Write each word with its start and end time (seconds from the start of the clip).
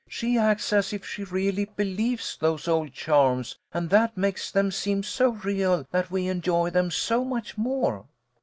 "She 0.09 0.35
acts 0.35 0.73
as 0.73 0.93
if 0.93 1.05
she 1.05 1.23
really 1.25 1.65
believes 1.65 2.35
those 2.41 2.67
old 2.67 2.91
charms, 2.91 3.59
and 3.71 3.91
that 3.91 4.17
makes 4.17 4.49
them 4.49 4.71
seem 4.71 5.03
so 5.03 5.29
real 5.29 5.85
that 5.91 6.09
we 6.09 6.27
enjoy 6.27 6.71
them 6.71 6.89
so 6.89 7.23
much 7.23 7.55
more." 7.55 8.07